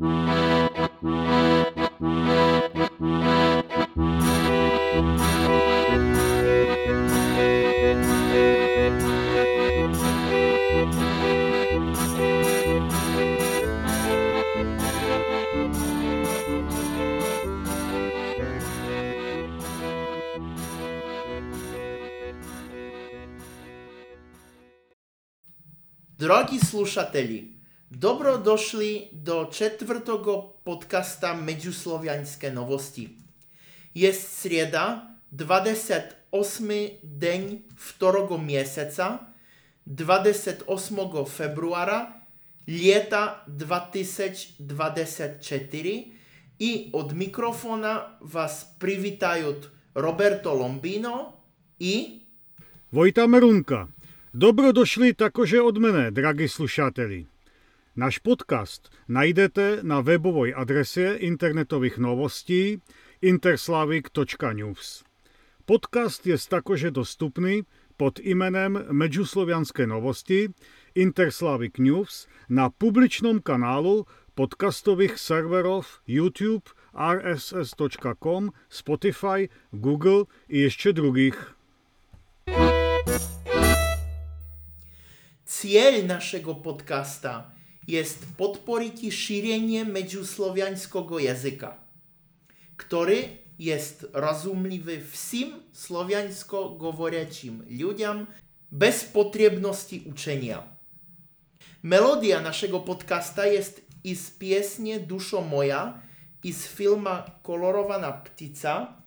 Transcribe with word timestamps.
Drogi 0.00 0.10
slušatelji, 26.70 27.57
dobro 27.90 28.38
došli 28.38 29.08
do 29.12 29.50
četvrtog 29.52 30.26
podcasta 30.64 31.34
Međuslovijanske 31.34 32.50
novosti. 32.50 33.08
Jest 33.94 34.40
srijeda, 34.40 35.16
28. 35.32 36.90
deň 37.02 37.58
vtorog 37.76 38.40
mjeseca, 38.40 39.18
28. 39.86 41.28
februara, 41.28 42.12
ljeta 42.66 43.44
2024 43.48 46.04
i 46.58 46.90
od 46.92 47.12
mikrofona 47.12 48.18
vas 48.20 48.66
privitaju 48.78 49.54
Roberto 49.94 50.54
Lombino 50.54 51.32
i 51.78 52.20
Vojta 52.90 53.26
Merunka. 53.26 53.86
Dobro 54.32 54.72
takože 55.16 55.60
od 55.60 55.78
mene, 55.78 56.10
dragi 56.10 56.48
slušateli. 56.48 57.37
Náš 57.98 58.22
podcast 58.22 58.94
najdete 59.10 59.82
na 59.82 59.98
webovej 59.98 60.54
adrese 60.54 61.18
internetových 61.18 61.98
novostí 61.98 62.78
interslavik.news. 63.18 65.02
Podcast 65.66 66.22
je 66.22 66.38
takože 66.38 66.94
dostupný 66.94 67.66
pod 67.98 68.22
imenem 68.22 68.86
Međuslovianské 68.94 69.90
novosti 69.90 70.46
Interslavik 70.94 71.82
News 71.82 72.30
na 72.46 72.70
publičnom 72.70 73.42
kanálu 73.42 74.06
podcastových 74.38 75.18
serverov 75.18 75.98
YouTube, 76.06 76.70
rss.com, 76.94 78.54
Spotify, 78.70 79.50
Google 79.74 80.30
i 80.46 80.70
ještě 80.70 80.94
druhých. 80.94 81.58
Cieľ 85.48 86.06
našego 86.06 86.62
podcasta 86.62 87.57
jest 87.87 88.25
podporiť 88.37 89.11
šírenie 89.11 89.85
međuslovianskого 89.85 91.19
jazyka, 91.19 91.77
który 92.77 93.43
jest 93.59 94.05
rozumliwy 94.13 95.03
всім 95.11 95.53
sloviansko 95.73 96.75
govoriacim 96.79 97.63
ľuďom 97.69 98.27
bez 98.71 99.03
potrzebności 99.03 100.03
uczenia. 100.09 100.63
Melodia 101.83 102.41
naszego 102.41 102.79
podcasta 102.79 103.45
jest 103.45 103.81
i 104.03 104.15
z 104.15 104.31
piesnie 104.31 104.99
Duszo 104.99 105.41
moja 105.41 106.01
i 106.43 106.53
z 106.53 106.67
filma 106.67 107.39
Kolorowana 107.43 108.11
ptica, 108.11 109.03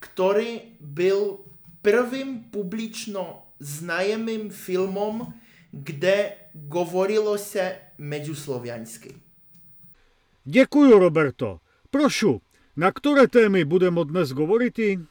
który 0.00 0.60
był 0.80 1.44
pierwszym 1.82 2.44
publiczno 2.52 3.42
znajomym 3.60 4.50
filmom 4.50 5.32
kde 5.75 6.47
govorilo 6.53 7.37
se 7.37 7.75
međusloviansky. 7.99 9.11
Ďakujem, 10.47 10.95
Roberto. 10.95 11.59
Prošu, 11.91 12.39
na 12.79 12.95
ktoré 12.95 13.27
témy 13.27 13.67
budemo 13.67 14.07
dnes 14.07 14.31
govoriti? 14.31 15.03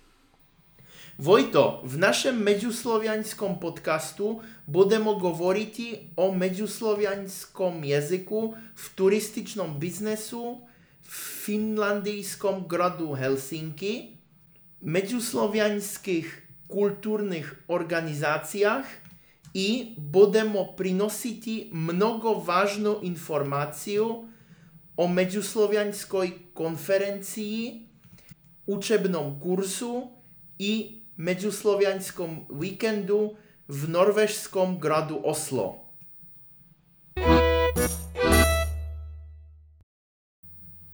Vojto, 1.14 1.84
v 1.86 1.94
našem 1.98 2.34
međuslovianskom 2.42 3.62
podcastu 3.62 4.42
budemo 4.66 5.14
govoriti 5.14 6.10
o 6.16 6.34
međuslovianskom 6.34 7.84
jeziku 7.84 8.58
v 8.74 8.84
turističnom 8.98 9.78
biznesu 9.78 10.66
v 11.04 11.14
finlandijskom 11.46 12.66
gradu 12.66 13.14
Helsinki, 13.14 14.18
međuslovianských 14.82 16.28
kulturnych 16.66 17.62
organizacjach 17.68 19.03
i 19.54 19.94
budemo 19.96 20.64
prinositi 20.76 21.70
mnogo 21.72 22.32
važnu 22.32 22.98
informaciju 23.02 24.28
o 24.96 25.08
međuslovianskoj 25.08 26.32
konferenciji, 26.54 27.86
učebnom 28.66 29.40
kursu 29.40 30.08
i 30.58 31.02
međuslovianskom 31.16 32.46
weekendu 32.48 33.36
v 33.68 33.88
norvežskom 33.88 34.80
gradu 34.80 35.20
Oslo. 35.24 35.80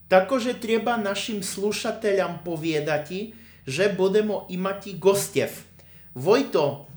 Takože 0.09 0.61
treba 0.61 0.97
našim 0.97 1.43
slušateljam 1.43 2.41
povedati, 2.45 3.35
že 3.67 3.95
budemo 3.97 4.47
imati 4.51 4.99
gostjev. 4.99 5.49
Vojto, 6.15 6.90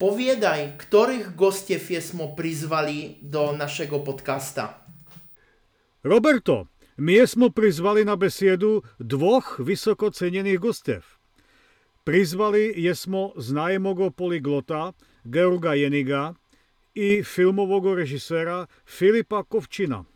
Poviedaj, 0.00 0.80
ktorých 0.80 1.36
gostiev 1.36 1.84
sme 2.00 2.32
prizvali 2.32 3.20
do 3.20 3.52
našeho 3.52 4.00
podcasta. 4.00 4.80
Roberto, 6.00 6.72
my 6.96 7.20
sme 7.28 7.52
prizvali 7.52 8.08
na 8.08 8.16
besiedu 8.16 8.80
dvoch 8.96 9.60
vysoko 9.60 10.08
cenených 10.08 10.56
gostiev. 10.56 11.04
Prizvali 12.08 12.72
jesmo 12.80 13.36
znájemogo 13.36 14.08
poliglota 14.08 14.96
Georga 15.28 15.76
Jeniga 15.76 16.32
i 16.96 17.20
filmového 17.20 17.92
režiséra 17.92 18.72
Filipa 18.88 19.44
Kovčina. 19.44 20.08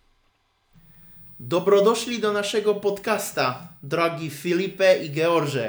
Dobrodošli 1.37 2.25
do 2.25 2.33
našego 2.33 2.81
podcasta, 2.81 3.77
drogi 3.85 4.33
Filipe 4.33 4.97
i 5.05 5.13
Georže. 5.13 5.69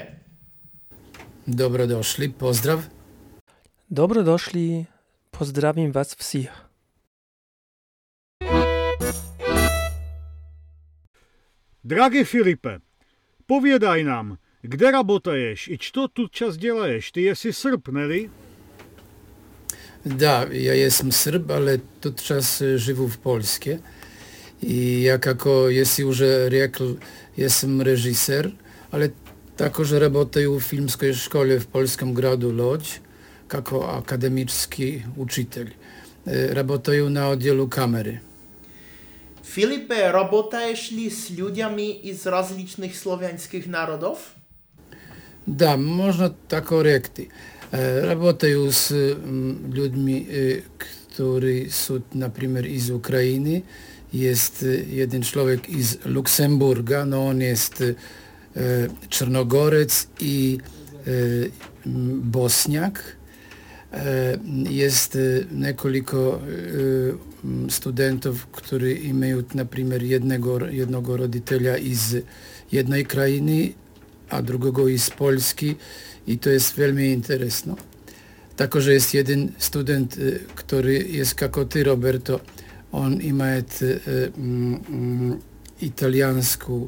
Dobrodošli, 1.44 2.32
pozdrav. 2.32 2.96
Dobro 3.96 4.24
doszli, 4.24 4.86
pozdrawiam 5.32 5.92
was 5.92 6.16
wszystkich. 6.16 6.52
Dragi 11.84 12.26
Filipe, 12.26 12.80
powiadaj 13.48 14.04
nam, 14.04 14.38
gdzie 14.64 14.92
pracujesz 14.92 15.68
i 15.68 15.78
co 15.94 16.08
tu 16.08 16.28
czas 16.28 16.58
děláš? 16.58 17.12
Ty 17.12 17.22
jesteś 17.22 17.58
Srb, 17.58 17.88
neli? 17.88 18.30
Da, 20.06 20.46
ja 20.52 20.74
jestem 20.74 21.12
Srb, 21.12 21.52
ale 21.52 21.80
tu 22.02 22.14
czas 22.14 22.62
y, 22.62 22.80
żywu 22.80 23.08
w 23.08 23.18
Polsce. 23.18 23.80
I 24.62 25.02
jak 25.02 25.26
jako 25.26 25.70
jest 25.70 26.00
już 26.00 26.18
rzekł, 26.52 26.84
jestem 27.38 27.82
reżyser, 27.82 28.52
ale 28.92 29.10
także 29.58 30.00
robotuję 30.00 30.50
w 30.60 30.64
filmskiej 30.64 31.16
szkole 31.16 31.60
w 31.60 31.68
Polskim 31.68 32.14
Gradu 32.14 32.52
Lodź 32.52 33.05
jako 33.53 33.97
akademicki 33.97 35.03
uczytel. 35.17 35.67
Работаю 36.53 37.11
na 37.11 37.29
oddzielu 37.29 37.69
kamery. 37.69 38.21
Filipe, 39.43 40.13
работаешь 40.13 40.91
ли 40.91 41.11
с 41.11 41.31
людьми 41.31 41.91
из 41.91 42.27
различных 42.27 42.95
славянских 42.95 43.67
народов? 43.67 44.19
Да, 45.47 45.77
можно 45.77 46.35
так 46.49 46.69
корректы. 46.69 47.29
Работаю 47.73 48.71
с 48.73 48.91
людьми, 49.73 50.27
którzy 51.13 51.71
są, 51.71 52.03
например, 52.15 52.67
из 52.67 52.91
Украины. 52.91 53.63
Jest 54.13 54.65
jeden 54.87 55.23
człowiek 55.23 55.61
z 55.81 56.05
Luksemburga, 56.05 57.05
no 57.05 57.27
on 57.27 57.41
jest 57.41 57.83
Czarnogorec 59.09 60.07
i 60.21 60.59
Bosniak. 62.25 63.17
E, 63.94 64.38
jest 64.70 65.16
e, 65.16 65.20
niekoliko 65.52 66.40
e, 67.68 67.72
studentów, 67.72 68.48
którzy 68.48 68.98
mają 69.14 69.44
na 69.54 69.66
przykład 69.66 70.02
jednego, 70.02 70.68
jednego 70.68 71.18
rodziciela 71.18 71.74
z 71.92 72.26
jednej 72.72 73.06
krainy, 73.06 73.74
a 74.30 74.42
drugiego 74.42 74.84
z 74.98 75.10
Polski. 75.10 75.76
I 76.28 76.38
to 76.38 76.50
jest 76.50 76.78
bardzo 76.78 77.00
interesno. 77.00 77.76
Także 78.56 78.94
jest 78.94 79.14
jeden 79.14 79.52
student, 79.58 80.16
który 80.56 80.94
jest 80.94 81.42
jak 81.42 81.58
ty, 81.70 81.84
Roberto, 81.84 82.40
on 82.92 83.20
ma 83.34 83.46
mm, 84.38 85.40
italiańską 85.82 86.88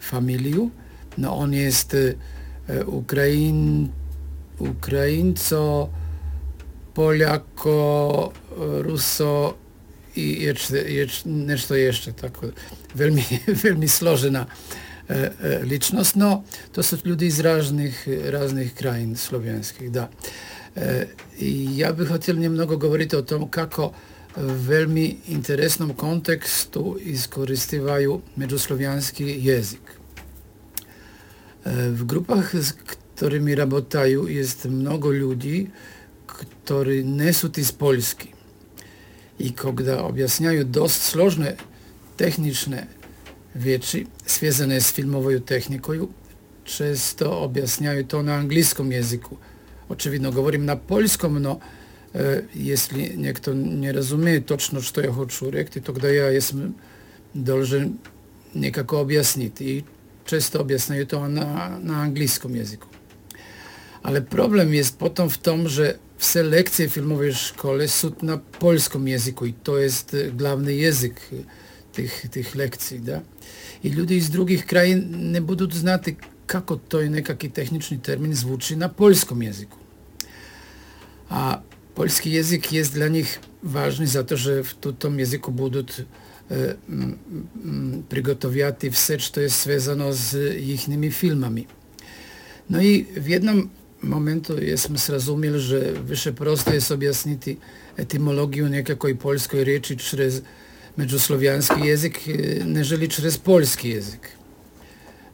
familię, 0.00 0.68
no 1.18 1.36
on 1.36 1.52
jest 1.52 1.96
Ukraiń 2.86 3.88
Ukraińco, 4.58 5.88
Poliako, 6.94 8.32
Ruso 8.58 9.54
i 10.16 10.42
jeszcze, 10.42 10.76
jeszcze, 10.76 11.28
nešto 11.28 11.74
jeszcze, 11.74 12.12
tako 12.12 12.50
veľmi, 12.94 13.24
veľmi 13.46 13.88
složena 13.98 14.46
e, 14.46 15.14
e, 15.14 15.64
ličnost, 15.64 16.16
no 16.16 16.44
to 16.72 16.82
su 16.82 16.96
ljudi 17.04 17.26
iz 17.26 17.40
raznih, 17.40 18.08
raznih 18.30 18.74
krajin 18.74 19.16
slovenskih, 19.16 19.90
da. 19.90 20.08
E, 20.76 21.06
ja 21.76 21.92
bih 21.92 22.08
htio 22.08 22.34
mnogo 22.34 22.76
govoriti 22.76 23.16
o 23.16 23.22
tom 23.22 23.50
kako 23.50 23.92
veľmi 24.36 25.16
interesnom 25.28 25.94
kontekstu 25.94 26.98
iskoristivaju 27.00 28.20
međuslovijanski 28.36 29.38
jezik. 29.38 29.80
W 31.64 32.04
grupach, 32.04 32.54
z 32.54 32.72
którymi 33.17 33.55
rabotaju, 33.55 34.27
jest 34.27 34.65
mnogo 34.65 35.11
ljudi 35.11 35.69
ktorzy 36.27 37.03
nie 37.03 37.33
są 37.33 37.47
z 37.57 37.71
Polski. 37.71 38.31
I 39.39 39.53
kiedy 39.53 39.99
objaśniają 39.99 40.71
dość 40.71 40.95
slożne 40.95 41.55
techniczne 42.17 42.87
rzeczy 43.55 44.05
związane 44.27 44.81
z 44.81 44.91
filmową 44.91 45.29
techniką, 45.45 45.93
często 46.63 47.41
objaśniają 47.41 48.07
to 48.07 48.23
na 48.23 48.35
angielskim 48.35 48.91
języku. 48.91 49.37
Oczywiście 49.89 50.31
говорим 50.31 50.65
na 50.65 50.75
polskim, 50.75 51.39
no 51.39 51.59
e, 52.15 52.41
jeśli 52.55 53.17
niekto 53.17 53.53
nie 53.53 53.91
rozumie 53.91 54.41
točno 54.41 54.81
što 54.81 55.01
ja 55.01 55.11
hoću 55.11 55.51
rekti, 55.51 55.81
to 55.81 55.93
gdy 55.93 56.15
ja 56.15 56.31
jestem 56.31 56.73
должен 57.35 57.97
nekako 58.55 58.99
objasniti 58.99 59.77
i 59.77 59.83
często 60.25 60.61
objaśniają 60.61 61.05
to 61.05 61.27
na, 61.27 61.79
na 61.83 62.01
angielskim 62.01 62.55
języku. 62.55 62.87
ale 64.02 64.22
problem 64.22 64.74
jest 64.74 64.98
potem 64.98 65.30
w 65.30 65.38
tym, 65.38 65.68
że 65.68 65.98
w 66.18 66.24
selekcji 66.24 66.88
filmowej 66.88 67.34
szkole 67.34 67.88
są 67.88 68.10
na 68.22 68.38
polskim 68.38 69.08
języku 69.08 69.46
i 69.46 69.52
to 69.52 69.78
jest 69.78 70.14
e, 70.14 70.30
główny 70.30 70.74
język 70.74 71.20
e, 71.32 71.36
tych, 71.92 72.26
tych 72.30 72.54
lekcji. 72.54 73.00
Da? 73.00 73.20
I 73.84 73.90
ludzie 73.90 74.20
z 74.20 74.30
drugich 74.30 74.66
krajów 74.66 75.04
nie 75.10 75.40
będą 75.40 75.70
znać, 75.70 76.02
jak 76.54 76.62
to 76.88 77.00
jaki 77.00 77.50
techniczny 77.50 77.98
termin 77.98 78.34
zwłóczy 78.34 78.76
na 78.76 78.88
polskim 78.88 79.42
języku. 79.42 79.78
A 81.28 81.60
polski 81.94 82.32
język 82.32 82.72
jest 82.72 82.94
dla 82.94 83.08
nich 83.08 83.40
ważny 83.62 84.06
za 84.06 84.24
to, 84.24 84.36
że 84.36 84.62
w 84.62 84.74
tym 84.98 85.18
języku 85.18 85.52
będą 85.52 85.78
e, 85.78 85.84
przygotowiaty 88.08 88.90
wszystko, 88.90 89.34
co 89.34 89.40
jest 89.40 89.62
związane 89.62 90.14
z 90.14 90.56
ich 90.60 91.14
filmami. 91.14 91.66
No 92.70 92.82
i 92.82 93.04
w 93.04 93.26
jednym 93.28 93.68
momentu 94.02 94.58
jesmo 94.58 94.98
srazumjeli, 94.98 95.60
že 95.60 95.94
više 96.08 96.32
prosto 96.32 96.70
je 96.70 96.80
objasniti 96.90 97.56
etimologiju 97.96 98.68
nekakoj 98.68 99.18
poljskoj 99.18 99.64
riječi 99.64 99.96
črez 99.96 100.40
međuslovijanski 100.96 101.80
jezik, 101.84 102.20
ne 102.64 102.84
želi 102.84 103.08
črez 103.08 103.38
poljski 103.38 103.90
jezik. 103.90 104.38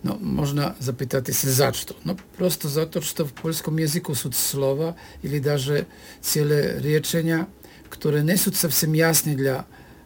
No, 0.05 0.19
można 0.21 0.75
zapytać 0.81 1.27
się 1.27 1.51
zašto. 1.51 1.95
No, 2.05 2.17
prosto 2.37 2.69
zato 2.69 3.01
što 3.03 3.25
w 3.25 3.33
polskim 3.33 3.79
języku 3.79 4.15
są 4.15 4.33
słowa 4.33 4.95
ili 5.23 5.41
daże 5.41 5.85
ciele 6.23 6.81
riečenia, 6.81 7.47
które 7.91 8.25
nie 8.25 8.39
są 8.39 8.51
sasvim 8.53 8.95
jasne 8.97 9.35
dla 9.35 9.65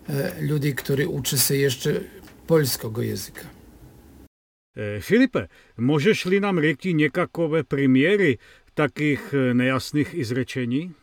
e, 0.08 0.43
ludzi, 0.43 0.75
którzy 0.75 1.08
uczy 1.08 1.38
się 1.38 1.56
jeszcze 1.56 2.00
polskiego 2.46 3.02
języka. 3.02 3.57
E, 4.78 5.02
Filipe, 5.02 5.50
môžeš 5.75 6.30
li 6.30 6.38
nám 6.38 6.62
rieky 6.62 6.94
nekakové 6.94 7.66
primiery 7.66 8.38
takých 8.78 9.19
e, 9.34 9.50
nejasných 9.50 10.14
izrečení? 10.14 10.94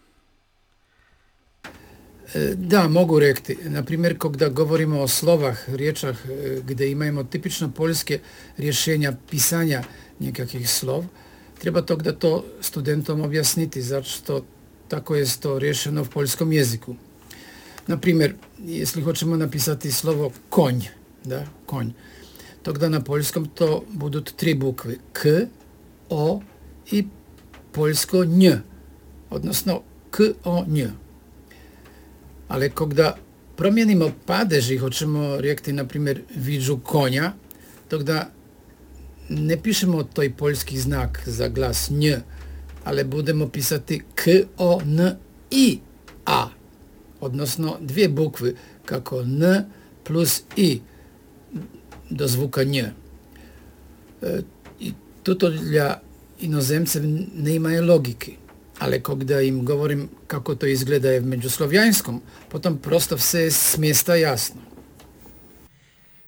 E, 2.31 2.55
da, 2.55 2.87
mogu 2.87 3.19
rekti. 3.19 3.59
Naprimjer, 3.67 4.15
kada 4.15 4.47
govorimo 4.47 5.03
o 5.03 5.11
slovah, 5.11 5.59
riječah 5.67 6.15
gdje 6.63 6.91
imamo 6.91 7.27
tipično 7.27 7.67
poljske 7.71 8.19
rješenja 8.57 9.11
pisanja 9.29 9.83
nekakvih 10.23 10.69
slov, 10.69 11.03
treba 11.59 11.83
tog 11.83 11.99
da 12.03 12.15
to 12.15 12.45
studentom 12.61 13.21
objasniti, 13.21 13.81
zašto 13.81 14.45
tako 14.87 15.15
je 15.15 15.25
to 15.41 15.59
rješeno 15.59 16.03
v 16.03 16.09
poljskom 16.09 16.51
jeziku. 16.51 16.95
Naprimjer, 17.87 18.35
jeśli 18.63 19.01
hoćemo 19.01 19.35
napisati 19.35 19.91
slovo 19.91 20.31
konj, 20.49 20.87
da, 21.23 21.43
konj, 21.65 21.91
Тогда 22.64 22.88
на 22.88 23.00
польском 23.00 23.46
то 23.46 23.84
будут 23.88 24.34
три 24.36 24.54
буквы 24.54 24.98
К, 25.12 25.48
О 26.08 26.42
и 26.90 27.08
польско 27.72 28.18
Н. 28.18 28.62
Odnosno 29.30 29.84
K, 30.10 30.34
O, 30.44 30.64
N. 30.64 30.92
Ale 32.48 32.68
когда 32.68 33.16
promienimo 33.56 34.10
padež 34.26 34.70
i 34.70 34.78
hoćemo 34.78 35.36
rekti, 35.36 35.72
na 35.72 35.84
primjer, 35.84 36.22
viđu 36.36 36.78
konja, 36.78 37.32
тогда 37.88 38.30
ne 39.28 39.62
pišemo 39.62 40.02
toj 40.02 40.36
poljski 40.36 40.78
znak 40.78 41.22
za 41.26 41.48
glas 41.48 41.90
N, 41.90 42.22
ale 42.84 43.04
budemo 43.04 43.48
pisati 43.48 44.02
K, 44.14 44.44
O, 44.58 44.80
N, 44.82 45.16
I, 45.50 45.78
A. 46.26 46.48
Odnosno 47.20 47.76
dwie 47.80 48.08
bukwy, 48.08 48.54
kako 48.84 49.20
N 49.20 49.64
plus 50.04 50.42
I 50.56 50.80
zvuka 52.27 52.63
nj. 52.63 52.79
E, 52.79 52.91
I 54.79 54.93
to 55.23 55.49
dla 55.49 56.01
inozemcev 56.39 57.03
ne 57.35 57.55
imaju 57.55 57.85
logiki. 57.85 58.37
Ale 58.79 58.99
kada 59.03 59.41
im 59.41 59.65
govorim 59.65 60.09
kako 60.27 60.55
to 60.55 60.65
je 60.65 61.21
među 61.21 61.49
slovijanskom, 61.49 62.21
potom 62.49 62.77
prosto 62.77 63.17
sve 63.17 63.41
je 63.41 63.51
s 63.51 63.77
mjesta 63.77 64.15
jasno. 64.15 64.61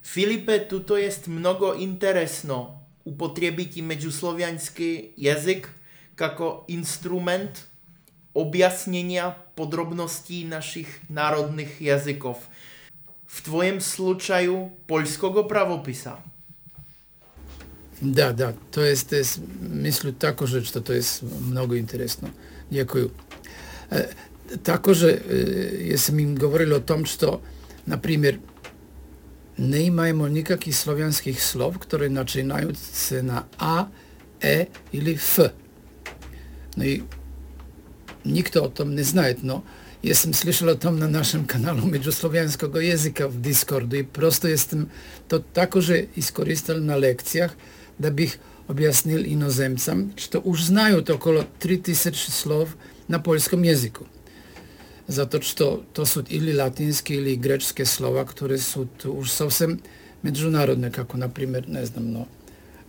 Filipe, 0.03 0.68
tuto 0.68 0.97
jest 0.97 1.27
mnogo 1.27 1.75
interesno 1.80 2.80
upotrijebiti 3.06 3.81
međuslovijanski 3.81 5.09
jezik 5.18 5.68
kako 6.15 6.65
instrument 6.68 7.50
objasnenia 8.33 9.35
podrobností 9.56 10.45
našich 10.45 10.88
národných 11.09 11.81
jazykov 11.81 12.38
v 13.27 13.41
tvojem 13.41 13.81
slučaju 13.81 14.69
poljskog 14.88 15.47
pravopisa. 15.47 16.18
Da, 18.01 18.31
da, 18.31 18.53
to 18.71 18.81
jest, 18.81 19.09
to 19.09 19.15
jest 19.15 19.41
myślę 19.62 20.13
tako 20.13 20.47
rzecz, 20.47 20.71
to, 20.71 20.81
to 20.81 20.94
jest 20.94 21.24
mnogo 21.41 21.75
interesno. 21.75 22.29
Dziękuję. 22.71 23.06
E, 23.91 24.07
tako, 24.63 24.94
że 24.94 25.09
e, 25.09 25.19
jesam 25.83 26.19
im 26.19 26.35
govorili 26.35 26.74
o 26.74 26.79
tom 26.79 27.06
što, 27.06 27.41
na 27.88 27.97
primjer, 27.97 28.39
ne 29.57 29.83
imajmo 29.83 30.27
nikakvih 30.27 30.75
slovijanskih 30.75 31.44
slov, 31.44 31.80
które 31.80 32.09
zaczynają 32.09 32.73
się 33.09 33.23
na 33.23 33.44
A, 33.57 33.85
E 34.42 34.66
ili 34.94 35.13
F. 35.13 35.40
No 36.78 36.85
i 36.85 37.04
nikt 38.25 38.57
o 38.57 38.69
tym 38.69 38.95
nie 38.95 39.04
zna, 39.04 39.23
no 39.44 39.61
jestem 40.07 40.33
słyszał 40.33 40.69
o 40.69 40.76
tym 40.76 40.99
na 40.99 41.07
naszym 41.07 41.45
kanale 41.45 41.81
Międzysłowiańskiego 41.81 42.81
Języka 42.81 43.28
w 43.30 43.35
Discordu 43.37 43.95
i 43.95 44.04
prosto 44.04 44.47
jestem 44.47 44.90
to 45.28 45.40
tako, 45.40 45.81
że 45.81 45.99
iskorzystal 45.99 46.85
na 46.85 46.95
lekcjach, 46.95 47.56
da 47.99 48.11
bih 48.11 48.40
objasnil 48.68 49.26
inozemcom, 49.26 50.11
że 50.18 50.42
już 50.45 50.64
znają 50.64 51.04
to 51.04 51.16
około 51.16 51.44
3000 51.59 52.31
słów 52.31 52.78
na 53.09 53.19
polskim 53.19 53.66
języku. 53.66 54.06
Za 55.07 55.26
to, 55.26 55.42
że 55.42 55.56
to, 55.56 55.83
to 55.94 56.06
są 56.06 56.21
ili 56.30 56.54
latińskie, 56.54 57.16
ili 57.16 57.37
greckie 57.37 57.85
słowa, 57.85 58.26
które 58.26 58.57
są 58.57 58.87
już 59.06 59.33
całkiem 59.33 59.78
międzynarodowe, 60.23 60.92
jak 60.97 61.14
na 61.14 61.30
przykład, 61.30 61.68
nie 61.68 61.85
znam, 61.85 62.14
no, 62.14 62.26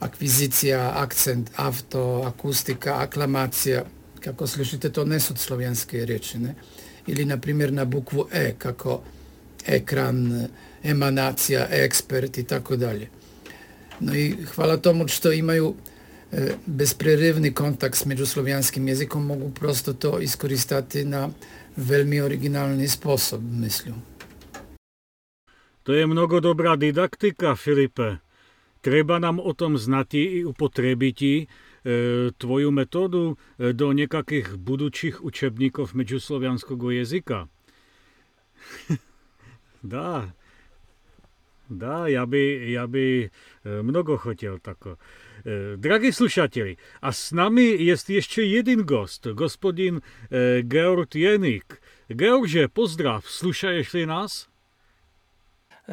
akwizycja, 0.01 0.95
akcent, 0.95 1.51
auto, 1.57 2.27
akustyka, 2.27 2.97
aklamacja. 2.97 3.85
Jak 4.27 4.49
słyszycie, 4.49 4.91
to 4.91 5.05
nie 5.05 5.21
są 5.21 5.37
słowiańskie 5.37 6.07
rzeczy. 6.07 6.39
Nie? 6.39 6.55
Ili 7.09 7.25
na 7.25 7.37
primjer 7.37 7.73
na 7.73 7.85
bukvu 7.85 8.27
E 8.33 8.55
kako 8.59 9.03
ekran, 9.67 10.47
emanacija, 10.83 11.67
ekspert 11.71 12.39
i 12.39 12.45
tako 12.45 12.77
dalje. 12.77 13.09
No 14.01 14.15
i 14.15 14.37
hvala 14.55 14.77
tomu 14.77 15.09
što 15.09 15.33
imaju 15.33 15.75
e, 16.33 16.49
bezprerywny 16.67 17.53
kontakt 17.53 17.97
z 17.97 18.05
međuslovijanskim 18.05 18.89
jezikom 18.89 19.27
mogu 19.27 19.51
prosto 19.51 19.93
to 19.93 20.19
iskoristati 20.21 21.05
na 21.05 21.31
veľmi 21.79 22.19
originalny 22.21 22.89
sposób, 22.89 23.43
myślę. 23.43 23.95
To 25.83 25.95
je 25.95 26.07
mnogo 26.07 26.41
dobrá 26.41 26.77
didaktika, 26.77 27.57
Filipe. 27.57 28.19
Treba 28.81 29.19
nám 29.19 29.41
o 29.41 29.53
tom 29.55 29.79
znati 29.79 30.19
i 30.19 30.45
upotrebiti, 30.45 31.47
E, 31.85 32.31
tvoju 32.39 32.71
metodu 32.71 33.37
e, 33.59 33.73
do 33.73 33.93
nekakých 33.93 34.59
budúcich 34.59 35.23
učebníkov 35.23 35.95
međuslovianského 35.95 36.91
jazyka. 36.91 37.49
dá. 39.83 40.29
Dá, 41.69 42.09
ja 42.09 42.25
by, 42.25 42.73
ja 42.73 42.89
by 42.89 43.29
e, 43.29 43.29
mnogo 43.83 44.17
chtěl 44.17 44.59
tako. 44.59 44.97
Dragi 45.77 46.13
slušateli, 46.13 46.77
a 47.03 47.13
s 47.13 47.33
nami 47.33 47.63
jest 47.63 48.11
ještě 48.11 48.43
jeden 48.43 48.83
gost, 48.83 49.27
gospodin 49.27 50.01
Georg 50.63 51.15
Jenik. 51.15 51.81
Georgie, 52.09 52.69
pozdrav, 52.69 53.25
slušaješ 53.27 53.93
li 53.93 54.07
nás? 54.07 54.49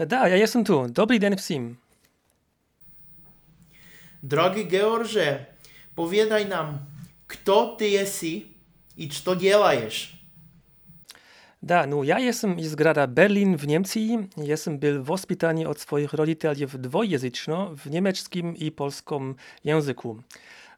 Da, 0.05 0.27
ja 0.27 0.35
jestem 0.35 0.63
tu. 0.63 0.87
Dobry 0.87 1.19
dzień 1.19 1.35
wszystkim. 1.35 1.77
Drogi 4.23 4.67
Georgie, 4.67 5.45
powiadaj 5.94 6.48
nam, 6.48 6.78
kto 7.26 7.76
ty 7.78 7.88
jesi 7.88 8.46
i 8.96 9.08
co 9.08 9.34
dělajesz? 9.34 10.20
Da, 11.62 11.86
no 11.86 12.04
ja 12.04 12.18
jestem 12.18 12.58
iz 12.58 12.74
grada 12.74 13.06
Berlin 13.06 13.56
w 13.56 13.66
Niemcy. 13.66 14.28
Jestem 14.36 14.78
był 14.78 15.04
wospitany 15.04 15.68
od 15.68 15.80
swoich 15.80 16.12
rodzicieli 16.12 16.66
dwojęzyczno 16.66 17.70
w 17.76 17.90
niemieckim 17.90 18.56
i 18.56 18.70
polskim 18.70 19.34
języku. 19.64 20.22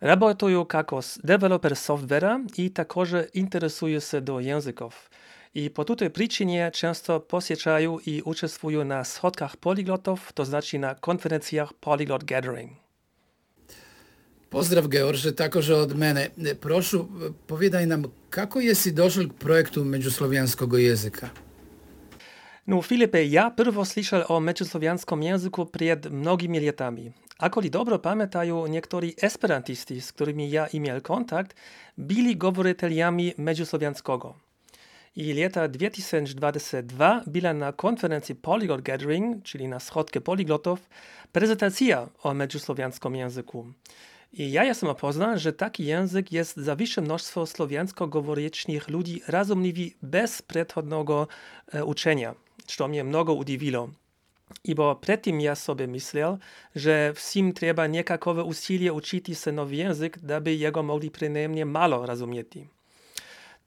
Работаю 0.01 0.65
как 0.67 0.91
deweloper 1.25 1.73
software'a 1.73 2.47
i 2.59 2.71
także 2.71 3.27
interesuję 3.35 4.01
się 4.01 4.21
do 4.21 4.41
języków. 4.41 5.11
I 5.55 5.71
po 5.71 5.85
tej 5.85 6.11
przyczynie 6.11 6.71
często 6.71 7.21
posieczają 7.21 7.99
i 7.99 8.23
uczestniczą 8.23 8.85
na 8.85 9.05
schodkach 9.05 9.57
poliglotów, 9.57 10.33
to 10.33 10.45
znaczy 10.45 10.79
na 10.79 10.95
konferencjach 10.95 11.73
Polyglot 11.73 12.25
Gathering. 12.25 12.73
Pozdrav 14.50 14.88
Georže, 14.88 15.36
takože 15.36 15.76
od 15.76 15.96
mene. 15.96 16.30
Prošu, 16.62 17.08
povedaj 17.48 17.86
nam, 17.86 18.04
kako 18.30 18.60
jesi 18.60 18.92
došel 18.92 19.30
k 19.30 19.34
projektu 19.34 19.84
međuslovijanskog 19.84 20.80
jezika? 20.80 21.30
No, 22.66 22.82
Filipe, 22.82 23.24
ja 23.24 23.50
prvo 23.50 23.86
słyszał 23.86 24.24
o 24.28 24.40
međuslovijanskom 24.40 25.24
języku 25.24 25.66
przed 25.66 26.12
mnogimi 26.12 26.60
latami. 26.60 27.12
Ako 27.38 27.60
li 27.60 27.70
dobro 27.70 28.00
pamiętają 28.00 28.68
niektórzy 28.68 29.14
esperantisti, 29.22 30.02
z 30.02 30.12
którymi 30.12 30.50
ja 30.50 30.68
miał 30.74 31.02
kontakt, 31.02 31.56
byli 31.98 32.36
govoriteljami 32.38 33.34
međuslovijanskiego. 33.38 34.34
I 35.16 35.34
lata 35.34 35.68
2022 35.68 37.24
była 37.28 37.54
na 37.54 37.72
konferencji 37.74 38.36
Polyglot 38.36 38.82
Gathering, 38.82 39.44
czyli 39.44 39.68
na 39.68 39.80
schodkę 39.80 40.22
poliglotów, 40.22 40.90
prezentacja 41.32 42.08
o 42.24 42.34
međuslovijanskom 42.34 43.16
języku. 43.16 43.66
I 44.38 44.52
ja 44.52 44.64
jestem 44.64 44.90
opoznany, 44.90 45.40
że 45.40 45.54
taki 45.54 45.86
język 45.86 46.32
jest 46.32 46.58
za 46.58 46.76
większe 46.76 47.02
mnóstwo 47.02 47.46
słowiańsko-goworycznych 47.46 48.90
ludzi 48.90 49.22
rozumliwi 49.28 49.96
bez 50.02 50.42
przedchodnego 50.42 51.28
e, 51.74 51.86
uczenia, 51.86 52.36
co 52.66 52.88
mnie 52.88 53.04
mnogo 53.04 53.34
udziwiło. 53.34 53.90
I 54.64 54.76
bo 54.76 54.96
przedtem 54.96 55.42
ja 55.42 55.56
sobie 55.56 55.88
myślał, 55.88 56.38
że 56.76 57.14
wszystkim 57.14 57.54
trzeba 57.54 57.88
niekakowe 57.88 58.44
usilie 58.44 58.94
uczyć 58.94 59.40
się 59.44 59.52
nowy 59.52 59.76
język, 59.76 60.20
aby 60.36 60.56
jego 60.56 60.84
mogli 60.84 61.12
przynajmniej 61.12 61.66
malo 61.66 62.06
rozumieć. 62.06 62.48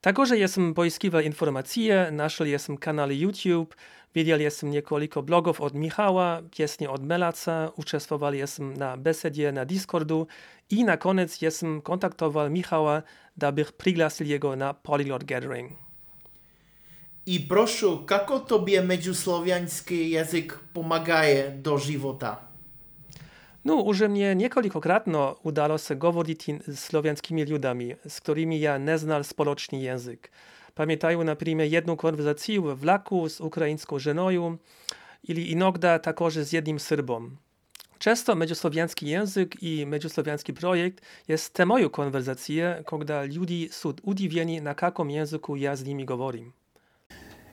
Także 0.01 0.37
jestem 0.37 0.73
poiskiwał 0.73 1.21
informacje, 1.21 2.09
naszł 2.11 2.43
jestem 2.43 2.77
kanał 2.77 3.11
YouTube, 3.11 3.75
widział 4.15 4.39
jestem 4.39 4.71
niekoliko 4.71 5.23
blogów 5.23 5.61
od 5.61 5.73
Michała, 5.73 6.41
pieśni 6.51 6.87
od 6.87 7.03
Melaca, 7.03 7.71
uczestniczył 7.75 8.33
jestem 8.33 8.77
na 8.77 8.97
besedzie 8.97 9.51
na 9.51 9.65
Discordu 9.65 10.27
i 10.69 10.83
na 10.83 10.97
koniec 10.97 11.41
jestem 11.41 11.81
kontaktował 11.81 12.49
Michała, 12.49 13.03
aby 13.41 13.65
przygłosił 13.77 14.27
jego 14.27 14.55
na 14.55 14.73
Polyglot 14.73 15.23
Gathering. 15.23 15.71
I 17.25 17.39
proszę, 17.39 17.87
jak 18.09 18.31
tobie 18.47 18.81
međuslowiański 18.81 20.09
język 20.09 20.59
pomaga 20.73 21.21
do 21.63 21.77
żywota? 21.77 22.51
No, 23.65 23.83
już 23.87 23.99
mnie 24.01 24.35
niekolikokrotnie 24.35 25.19
udało 25.43 25.77
się 25.77 25.95
mówić 26.13 26.45
z 26.67 26.79
słowiańskimi 26.79 27.45
ludami, 27.45 27.95
z 28.07 28.21
którymi 28.21 28.59
ja 28.59 28.77
nie 28.77 28.97
znal 28.97 29.23
społeczny 29.23 29.79
język. 29.79 30.31
Pamiętają 30.75 31.23
na 31.23 31.35
przykład 31.35 31.67
jedną 31.71 31.95
konwersację 31.95 32.61
w 32.75 32.83
Laku 32.83 33.29
z 33.29 33.41
ukraińską 33.41 33.99
żoną, 33.99 34.57
ili 35.23 35.51
inogda 35.51 35.99
także 35.99 36.45
z 36.45 36.51
jednym 36.51 36.79
Syrbom. 36.79 37.37
Często 37.99 38.35
međuslowiański 38.35 39.07
język 39.07 39.63
i 39.63 39.85
međuslowiański 39.85 40.53
projekt 40.53 41.01
jest 41.27 41.53
temą 41.53 41.89
konwersacji, 41.89 42.61
kiedy 42.89 43.39
ludzie 43.39 43.69
są 43.69 43.93
udziwieni, 44.03 44.61
na 44.61 44.75
jakim 44.81 45.09
języku 45.11 45.55
ja 45.55 45.75
z 45.75 45.83
nimi 45.83 46.05
govorim. 46.05 46.51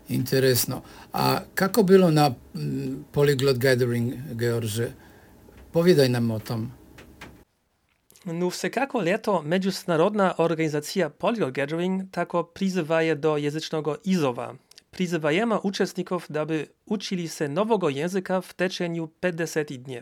Interesno. 0.08 0.82
A 1.12 1.40
kako 1.54 1.84
bilo 1.84 2.10
na 2.10 2.34
mm, 2.54 3.04
Polyglot 3.12 3.58
Gathering, 3.58 4.14
George? 4.37 4.80
Powiedaj 5.72 6.10
nam 6.10 6.30
o 6.30 6.40
tom. 6.40 6.77
No 8.35 8.50
wszelako 8.50 9.00
leto 9.00 9.42
Międzynarodna 9.42 10.37
Organizacja 10.37 11.11
Polyglot 11.11 11.50
Gathering 11.50 12.02
tako 12.11 12.44
przyzywaje 12.44 13.16
do 13.16 13.38
języcznego 13.38 13.99
Izowa. 14.04 14.54
Przyzywajemy 14.90 15.61
uczestników, 15.61 16.28
aby 16.40 16.66
uczyli 16.87 17.28
się 17.28 17.49
nowego 17.49 17.88
języka 17.88 18.40
w 18.40 18.54
teczeniu 18.54 19.08
50 19.20 19.73
dni. 19.73 20.00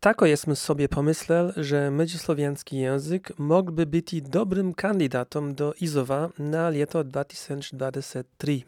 Tako 0.00 0.26
jesmy 0.26 0.56
sobie 0.56 0.88
pomyśleli, 0.88 1.52
że 1.56 1.90
međuslowiański 1.90 2.76
język 2.76 3.38
mógłby 3.38 3.86
być 3.86 4.22
dobrym 4.22 4.74
kandydatem 4.74 5.54
do 5.54 5.74
Izowa 5.80 6.28
na 6.38 6.70
lato 6.70 7.04
2023. 7.04 8.62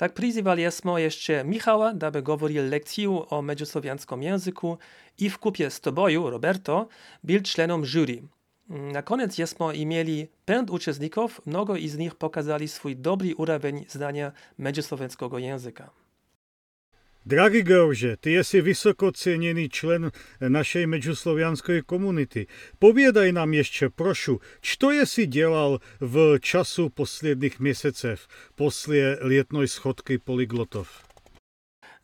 Tak 0.00 0.14
prizywali 0.14 0.62
jesmo 0.62 0.98
jeszcze 0.98 1.44
Michała, 1.44 1.92
aby 2.06 2.22
mówił 2.22 2.70
lekcję 2.70 3.10
o 3.30 3.42
međuslowianskom 3.42 4.22
języku 4.22 4.78
i 5.18 5.30
w 5.30 5.38
kupie 5.38 5.70
z 5.70 5.80
toboju, 5.80 6.30
Roberto, 6.30 6.88
był 7.24 7.40
członem 7.42 7.84
jury. 7.84 8.22
Na 8.68 9.02
koniec 9.02 9.38
jesmo 9.38 9.72
mieli 9.86 10.28
pięć 10.46 10.70
uczestników, 10.70 11.40
mnogo 11.46 11.74
z 11.86 11.96
nich 11.96 12.14
pokazali 12.14 12.68
swój 12.68 12.96
dobry 12.96 13.34
urowień 13.36 13.84
znania 13.88 14.32
međuslowiańskiego 14.58 15.38
języka. 15.38 15.90
Dragi 17.24 17.62
Georže, 17.62 18.16
ty 18.16 18.44
jsi 18.44 18.60
vysoko 18.60 19.12
cenený 19.12 19.68
člen 19.68 20.10
našej 20.40 20.86
međuslovianskej 20.88 21.84
komunity. 21.84 22.48
Poviedaj 22.80 23.36
nám 23.36 23.52
ešte, 23.52 23.92
prošu, 23.92 24.40
čo 24.64 24.88
je 24.88 25.04
si 25.04 25.28
delal 25.28 25.84
v 26.00 26.40
času 26.40 26.88
posledných 26.88 27.60
měsícев, 27.60 28.24
posle 28.56 29.20
lietnej 29.20 29.68
schodky 29.68 30.16
polyglotov? 30.16 30.88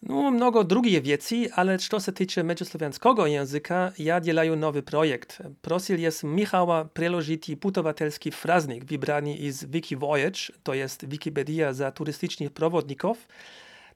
No, 0.02 0.30
mnogo 0.30 0.64
drugie 0.64 1.00
wieci, 1.00 1.48
ale 1.52 1.78
co 1.78 2.00
się 2.00 2.12
tyczy 2.12 2.44
međuslowiańskiego 2.44 3.26
języka, 3.26 3.92
ja 3.98 4.20
dzielaję 4.20 4.56
nowy 4.56 4.82
projekt. 4.82 5.42
Prosil 5.62 6.00
jest 6.00 6.24
Michała 6.24 6.84
prelożyć 6.84 7.50
putowatelski 7.60 8.30
fraznik 8.30 8.84
wybrany 8.84 9.52
z 9.52 9.64
Wiki 9.64 9.96
Voyage, 9.96 10.40
to 10.62 10.74
jest 10.74 11.08
Wikipedia 11.08 11.72
za 11.72 11.92
turystycznych 11.92 12.52
przewodników, 12.52 13.28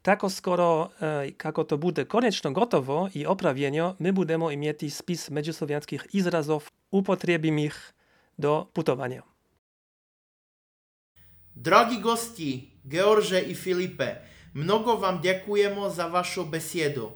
Tako 0.02 0.30
skoro, 0.30 0.90
e, 1.00 1.30
kako 1.36 1.64
to 1.64 1.76
bude 1.76 2.04
koniečno 2.04 2.50
gotovo 2.50 3.08
i 3.14 3.26
oprawienio, 3.26 3.94
my 3.98 4.12
budemo 4.12 4.50
imjeti 4.50 4.90
spis 4.90 5.30
međuslovijanskih 5.30 6.06
izrazov 6.12 6.68
upotrijebimih 6.90 7.92
do 8.36 8.66
putovanja. 8.72 9.22
Drogi 11.54 11.96
gości, 12.02 12.70
George 12.84 13.40
i 13.40 13.54
Filipe, 13.54 14.16
mnogo 14.54 14.96
wam 14.96 15.20
dziękujemy 15.22 15.90
za 15.90 16.08
waszą 16.08 16.44
besiedu. 16.44 17.12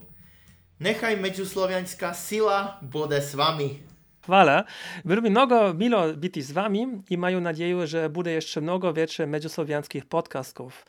Nechaj 0.80 1.16
međusloviańska 1.16 2.14
sila 2.14 2.78
bude 2.82 3.22
z 3.22 3.34
wami. 3.34 3.82
Chwala. 4.22 4.64
Było 5.04 5.22
mi 5.22 5.30
mnogo 5.30 5.74
milo 5.74 6.14
być 6.14 6.44
z 6.44 6.52
wami 6.52 7.02
i 7.10 7.18
mają 7.18 7.40
nadzieję, 7.40 7.86
że 7.86 8.10
bude 8.10 8.32
jeszcze 8.32 8.60
mnogo 8.60 8.92
więcej 8.92 9.26
međuslovijanskih 9.26 10.04
podcastów. 10.04 10.84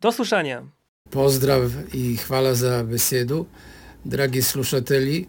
Do 0.00 0.12
słyszenia. 0.12 0.79
Pozdrav 1.10 1.70
i 1.92 2.16
hvala 2.16 2.54
za 2.54 2.82
besedu. 2.82 3.46
Dragi 4.04 4.42
slušatelji, 4.42 5.26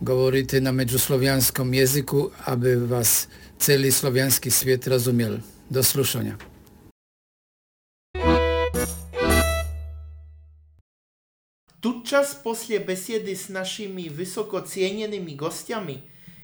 govorite 0.00 0.60
na 0.60 0.72
međuslovijanskom 0.72 1.74
jeziku, 1.74 2.30
aby 2.46 2.90
vas 2.90 3.28
celi 3.58 3.92
slovijanski 3.92 4.50
svijet 4.50 4.86
razumjel. 4.86 5.36
Do 5.70 5.82
slušanja. 5.82 6.36
Tučas 11.80 12.34
poslije 12.44 12.80
besjedy 12.86 13.36
z 13.36 13.48
naszymi 13.48 14.10
wysoko 14.10 14.68
cienionymi 14.68 15.36
gostiami 15.36 16.02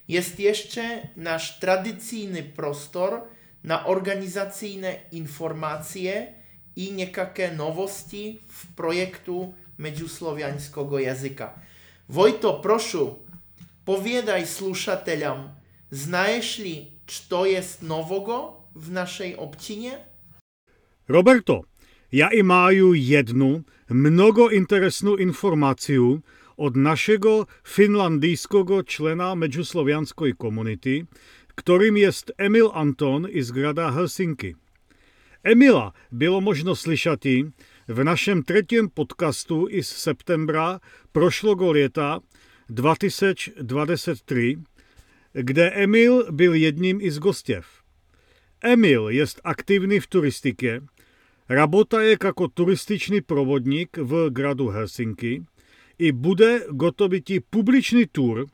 jest 0.09 0.41
jeszcze 0.41 1.09
nasz 1.17 1.61
tradycyjny 1.61 2.43
prostor 2.43 3.21
na 3.65 3.87
organizacyjne 3.87 5.01
informacje 5.13 6.39
i 6.79 6.95
niekakve 6.95 7.51
novosti 7.59 8.39
v 8.47 8.67
projektu 8.77 9.53
međuslovianskog 9.77 11.01
jazika. 11.03 11.59
Vojto, 12.09 12.63
prošu, 12.63 13.19
poviedaj 13.85 14.47
slušateljam, 14.47 15.59
znaješ 15.91 16.59
li 16.59 16.87
što 17.07 17.47
jest 17.47 17.83
novogo 17.83 18.63
v 18.75 18.93
našej 18.93 19.35
občinie? 19.39 19.99
Roberto, 21.09 21.63
ja 22.11 22.31
i 22.33 22.43
maju 22.43 22.95
mnogo 23.89 24.51
interesnu 24.53 25.17
informaciju 25.19 26.21
od 26.57 26.77
našego 26.77 27.45
finlandijskog 27.65 28.87
člena 28.87 29.35
međuslovianskoj 29.35 30.33
komunity, 30.35 31.07
ktorým 31.59 31.97
jest 31.97 32.31
Emil 32.39 32.71
Anton 32.75 33.27
iz 33.31 33.51
grada 33.51 33.91
Helsinki. 33.91 34.68
Emila 35.45 35.93
bylo 36.11 36.41
možno 36.41 36.77
slyšati 36.77 37.45
v 37.89 38.05
našem 38.05 38.43
tretím 38.43 38.89
podcastu 38.91 39.69
z 39.83 39.87
septembra 39.87 40.81
prošlogo 41.13 41.73
leta 41.73 42.21
2023, 42.69 44.57
kde 45.33 45.71
Emil 45.71 46.33
byl 46.33 46.55
jedním 46.55 47.01
i 47.01 47.11
z 47.11 47.19
gostěv. 47.19 47.67
Emil 48.63 49.09
jest 49.09 49.41
aktivní 49.45 50.01
v 50.01 50.07
turistike, 50.07 50.81
rabota 51.49 52.03
je 52.03 52.17
jako 52.25 52.49
turističný 52.49 53.21
provodník 53.21 53.97
v 53.97 54.31
gradu 54.31 54.69
Helsinki 54.69 55.45
i 55.99 56.13
bude 56.13 56.61
gotoviti 56.71 57.41
publičný 57.41 58.07
tur, 58.07 58.47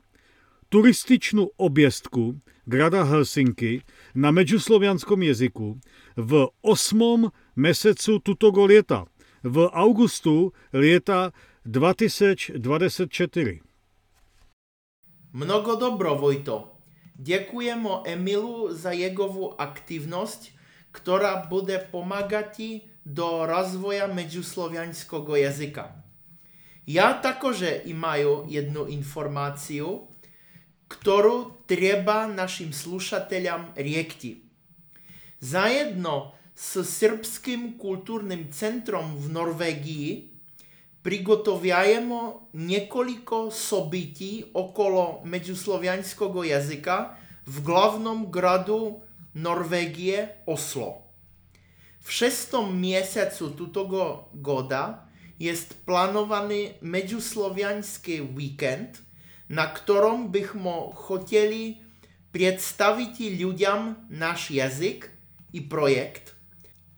turističnú 0.68 1.50
objezdku 1.56 2.40
grada 2.66 3.04
Helsinki 3.04 3.80
na 4.14 4.30
međuslovianskom 4.30 5.22
jeziku 5.22 5.76
v 6.16 6.48
osmom 6.62 7.30
mesecu 7.54 8.18
tutogo 8.18 8.64
lieta, 8.64 9.04
v 9.42 9.68
augustu 9.72 10.52
lieta 10.72 11.30
2024. 11.64 13.60
Mnogo 15.32 15.76
dobro, 15.76 16.14
Vojto. 16.14 16.78
Ďakujemo 17.14 18.02
Emilu 18.06 18.74
za 18.74 18.90
jegovú 18.90 19.54
aktivnosť, 19.54 20.50
ktorá 20.90 21.46
bude 21.50 21.78
pomagať 21.90 22.82
do 23.04 23.46
rozvoja 23.46 24.06
međuslovianského 24.06 25.36
jazyka. 25.36 26.04
Ja 26.84 27.16
takože 27.16 27.82
imaju 27.88 28.44
jednu 28.48 28.86
informáciu, 28.86 30.13
ktorú 30.94 31.66
treba 31.66 32.30
našim 32.30 32.70
slušateljam 32.70 33.74
riekti. 33.74 34.38
Zajedno 35.42 36.32
s 36.54 36.78
Srbským 36.80 37.74
kultúrnym 37.76 38.54
centrom 38.54 39.18
v 39.18 39.26
Norvégii 39.34 40.08
prigotoviajemo 41.02 42.54
niekoľko 42.56 43.52
sobití 43.52 44.54
okolo 44.54 45.26
međuslovianského 45.26 46.40
jazyka 46.46 47.18
v 47.44 47.56
glavnom 47.60 48.32
gradu 48.32 49.04
Norvégie 49.34 50.46
Oslo. 50.46 51.04
W 52.00 52.08
šestom 52.08 52.72
mjesecu 52.80 53.50
tutogo 53.52 54.30
goda 54.32 55.04
jest 55.38 55.74
planowany 55.84 56.78
međuslovianski 56.80 58.22
weekend, 58.22 59.02
na 59.48 59.66
ktorom 59.66 60.28
bychom 60.28 60.92
chtěli 60.92 61.76
představit 62.32 63.14
ľuďam 63.20 64.10
náš 64.10 64.50
jazyk 64.50 65.10
i 65.52 65.60
projekt 65.60 66.34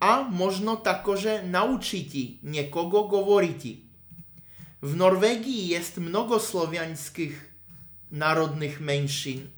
a 0.01 0.23
možno 0.29 0.77
takože 0.77 1.43
naučiti 1.45 2.39
někogo 2.43 3.03
govoriti. 3.03 3.83
W 4.83 4.97
Norwegii 4.97 5.69
jest 5.69 5.97
mnogo 5.99 6.41
slovianských 6.41 7.37
národnych 8.11 8.81
menšin. 8.81 9.51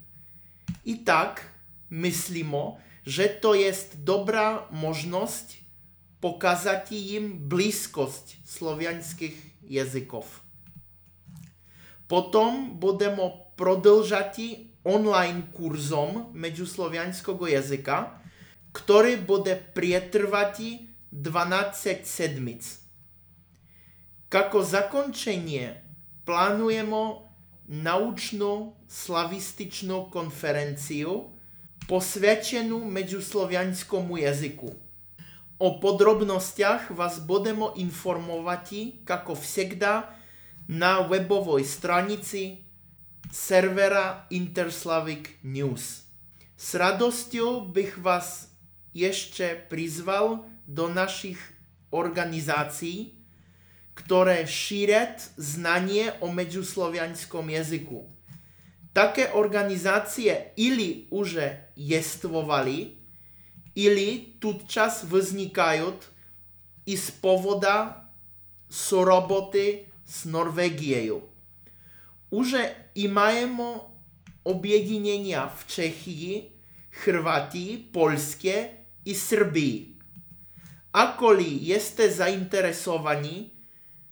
I 0.85 0.97
tak 0.97 1.45
myslimo, 1.89 2.77
że 3.05 3.29
to 3.29 3.53
jest 3.53 4.03
dobra 4.03 4.67
możliwość 4.71 5.63
pokazać 6.21 6.91
im 6.91 7.39
bliskość 7.49 8.37
słowiańskich 8.45 9.35
języków. 9.63 10.48
Potom 12.08 12.76
budeme 12.76 13.32
продолжать 13.56 14.68
online 14.84 15.42
kurzom 15.52 16.30
međuslovianského 16.32 17.46
jazyka, 17.46 18.20
który 18.72 19.16
bude 19.16 19.56
prietrvať 19.72 20.84
12 21.12 22.04
sedmic. 22.04 22.80
Kako 24.28 24.66
zakončenie 24.66 25.78
plánujeme 26.26 27.22
naučnú 27.70 28.76
slavističnú 28.90 30.10
konferenciu 30.10 31.30
poswięcenú 31.86 32.82
međuslovianskému 32.84 34.20
jazyku. 34.20 34.68
O 35.60 35.68
podrobnostiach 35.78 36.90
vás 36.92 37.22
budeme 37.22 37.70
informovať, 37.78 39.00
kako 39.06 39.38
всегда, 39.38 40.10
na 40.69 41.01
webovej 41.01 41.65
stranici 41.65 42.61
servera 43.33 44.29
Interslavic 44.29 45.41
News. 45.41 46.05
S 46.57 46.73
radosťou 46.77 47.73
bych 47.73 47.97
vás 47.97 48.53
ještě 48.93 49.65
prizval 49.67 50.45
do 50.67 50.93
našich 50.93 51.41
organizácií, 51.89 53.17
ktoré 53.97 54.45
šíret 54.45 55.33
znanie 55.35 56.13
o 56.21 56.29
međuslovianskom 56.29 57.49
jazyku. 57.49 58.05
Také 58.93 59.33
organizácie 59.33 60.53
ili 60.55 61.09
už 61.09 61.41
jestvovali, 61.75 62.93
ili 63.73 64.37
tudčas 64.39 65.03
vznikajú 65.03 65.97
i 66.85 66.93
z 66.93 67.07
povoda 67.17 68.05
soroboty 68.69 69.88
Norwegiją. 70.25 71.21
Už 72.31 72.47
i 72.95 73.09
majemy 73.09 73.79
objedinenia 74.43 75.47
w 75.47 75.67
Czechii, 75.67 76.51
Chorwatii, 76.91 77.89
Polskie 77.91 78.69
i 79.05 79.15
Serbii. 79.15 79.95
Akoli 80.91 81.65
jeste 81.65 82.11
zainteresowani, 82.11 83.49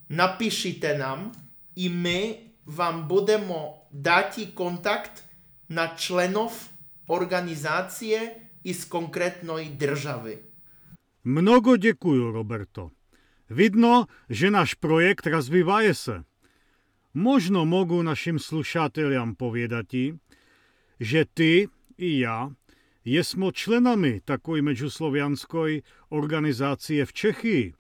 napiszite 0.09 0.97
nam 0.97 1.31
i 1.75 1.89
my 1.89 2.35
wam 2.67 3.07
budeme 3.07 3.73
dać 3.91 4.39
kontakt 4.53 5.23
na 5.69 5.95
členov 5.95 6.69
organizácie 7.07 8.47
i 8.63 8.73
z 8.73 8.85
konkrétnej 8.85 9.69
državy. 9.69 10.37
Mnogo 11.23 11.77
děkuju, 11.77 12.31
Roberto. 12.31 12.91
Vidno, 13.49 14.07
že 14.29 14.51
náš 14.51 14.75
projekt 14.75 15.27
rozvívaje 15.27 15.93
se. 15.93 16.23
Možno 17.13 17.65
mogu 17.65 18.03
našim 18.03 18.39
slušatelям 18.39 19.35
povedati, 19.35 20.13
že 20.99 21.25
ty 21.25 21.67
i 21.97 22.19
ja 22.19 22.51
jesmo 23.03 23.51
členami 23.51 24.19
takoj 24.19 24.61
međuslovianskoj 24.61 25.81
organizácie 26.09 27.05
v 27.05 27.13
Čechii 27.13 27.73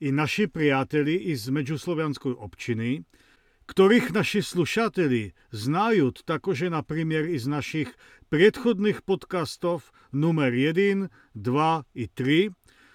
i 0.00 0.12
naši 0.12 0.48
priateli 0.48 1.36
z 1.36 1.50
međuslovianskoj 1.50 2.34
občiny, 2.40 3.04
ktorých 3.68 4.12
naši 4.12 4.40
slušateli 4.42 5.32
znajú 5.52 6.12
takože 6.24 6.72
napríklad 6.72 7.28
i 7.28 7.36
z 7.36 7.46
našich 7.48 7.90
predchodných 8.28 9.04
podcastov 9.04 9.92
numer 10.12 10.52
1, 10.52 11.08
2 11.36 11.82
i 11.92 12.04
3, 12.08 12.52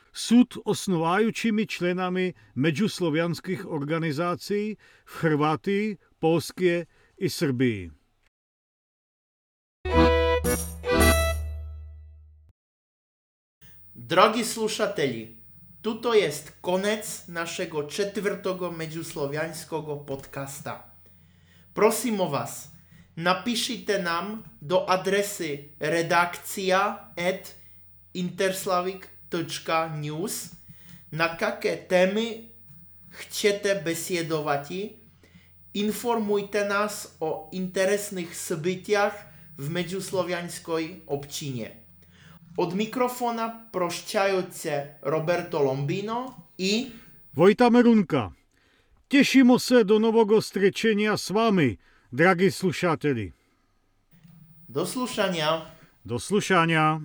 Súd 0.10 0.58
osnovajúcimi 0.66 1.70
členami 1.70 2.34
međuslovianských 2.58 3.70
organizácií 3.70 4.76
v 5.06 5.12
Chorvátii, 5.14 5.86
Polskie 6.20 6.90
i 7.18 7.30
Srbii. 7.30 7.92
Drogi 13.94 14.44
slušatelji, 14.44 15.38
tuto 15.82 16.14
jest 16.14 16.52
konec 16.62 17.28
naszego 17.28 17.84
czwartego 17.84 18.72
međuslovianského 18.72 20.06
podcasta. 20.06 20.90
Prosimo 21.74 22.26
was, 22.26 22.68
napišite 23.16 24.02
nam 24.02 24.44
do 24.62 24.90
adresy 24.90 25.70
redakcja 25.80 27.14
at 27.16 27.56
news, 29.98 30.56
na 31.12 31.38
jakie 31.38 31.78
temy 31.88 32.50
chcete 33.10 33.82
besiedovať. 33.82 34.96
Informujte 35.74 36.66
nas 36.66 37.14
o 37.22 37.50
interesnych 37.54 38.34
zbytiach 38.34 39.14
w 39.58 39.70
međuslovianskoj 39.70 41.06
občinie. 41.06 41.78
Od 42.58 42.74
mikrofona 42.74 43.70
prošťajúce 43.72 45.06
Roberto 45.06 45.62
Lombino 45.62 46.50
i 46.58 46.92
Vojta 47.34 47.70
Merunka. 47.70 48.34
Tešimo 49.08 49.60
se 49.60 49.84
do 49.84 50.00
nového 50.00 50.42
strečenia 50.42 51.18
s 51.18 51.30
vami, 51.30 51.78
dragi 52.12 52.52
slušateli. 52.52 53.40
do 54.70 54.86
slušania. 54.86 55.66
Do 56.06 56.20
slušania. 56.20 57.02